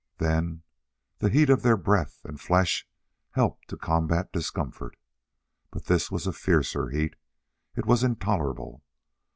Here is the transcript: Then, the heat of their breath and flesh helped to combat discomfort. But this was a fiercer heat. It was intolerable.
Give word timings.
Then, 0.17 0.63
the 1.19 1.29
heat 1.29 1.51
of 1.51 1.61
their 1.61 1.77
breath 1.77 2.21
and 2.25 2.41
flesh 2.41 2.87
helped 3.33 3.67
to 3.67 3.77
combat 3.77 4.33
discomfort. 4.33 4.95
But 5.69 5.85
this 5.85 6.09
was 6.09 6.25
a 6.25 6.33
fiercer 6.33 6.89
heat. 6.89 7.15
It 7.75 7.85
was 7.85 8.03
intolerable. 8.03 8.83